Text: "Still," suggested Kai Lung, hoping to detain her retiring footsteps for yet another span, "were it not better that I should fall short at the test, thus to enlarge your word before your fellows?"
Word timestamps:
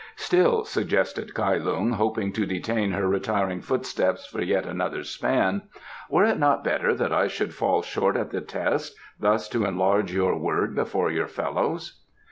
"Still," 0.15 0.65
suggested 0.65 1.35
Kai 1.35 1.57
Lung, 1.57 1.91
hoping 1.91 2.33
to 2.33 2.47
detain 2.47 2.93
her 2.93 3.07
retiring 3.07 3.61
footsteps 3.61 4.25
for 4.25 4.41
yet 4.41 4.65
another 4.65 5.03
span, 5.03 5.61
"were 6.09 6.25
it 6.25 6.39
not 6.39 6.63
better 6.63 6.95
that 6.95 7.13
I 7.13 7.27
should 7.27 7.53
fall 7.53 7.83
short 7.83 8.15
at 8.17 8.31
the 8.31 8.41
test, 8.41 8.95
thus 9.19 9.47
to 9.49 9.63
enlarge 9.63 10.11
your 10.11 10.35
word 10.39 10.73
before 10.73 11.11
your 11.11 11.27
fellows?" 11.27 12.01